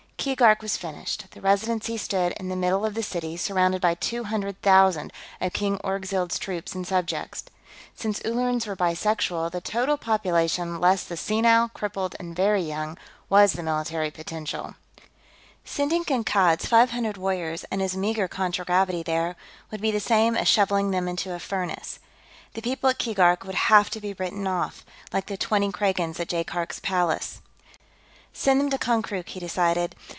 Keegark 0.21 0.61
was 0.61 0.77
finished; 0.77 1.25
the 1.31 1.41
Residency 1.41 1.97
stood 1.97 2.33
in 2.33 2.47
the 2.47 2.55
middle 2.55 2.85
of 2.85 2.93
the 2.93 3.01
city, 3.01 3.35
surrounded 3.37 3.81
by 3.81 3.95
two 3.95 4.25
hundred 4.25 4.61
thousand 4.61 5.11
of 5.39 5.51
King 5.51 5.79
Orgzild's 5.83 6.37
troops 6.37 6.75
and 6.75 6.85
subjects. 6.85 7.45
Since 7.95 8.19
Ullerans 8.19 8.67
were 8.67 8.75
bisexual, 8.75 9.49
the 9.51 9.61
total 9.61 9.97
population, 9.97 10.79
less 10.79 11.03
the 11.05 11.17
senile, 11.17 11.69
crippled, 11.69 12.15
and 12.19 12.35
very 12.35 12.61
young, 12.61 12.99
was 13.29 13.53
the 13.53 13.63
military 13.63 14.11
potential. 14.11 14.75
Sending 15.65 16.05
Kankad's 16.05 16.67
five 16.67 16.91
hundred 16.91 17.17
warriors 17.17 17.63
and 17.71 17.81
his 17.81 17.97
meager 17.97 18.27
contragravity 18.27 19.01
there 19.01 19.35
would 19.71 19.81
be 19.81 19.89
the 19.89 19.99
same 19.99 20.35
as 20.35 20.47
shoveling 20.47 20.91
them 20.91 21.07
into 21.07 21.33
a 21.33 21.39
furnace. 21.39 21.97
The 22.53 22.61
people 22.61 22.91
at 22.91 22.99
Keegark 22.99 23.43
would 23.43 23.55
have 23.55 23.89
to 23.89 23.99
be 23.99 24.13
written 24.13 24.45
off, 24.45 24.85
like 25.11 25.25
the 25.25 25.35
twenty 25.35 25.71
Kragans 25.71 26.19
at 26.19 26.27
Jaikark's 26.29 26.79
palace. 26.79 27.41
"Send 28.33 28.61
them 28.61 28.69
to 28.69 28.77
Konkrook," 28.77 29.27
he 29.29 29.39
decided. 29.39 29.95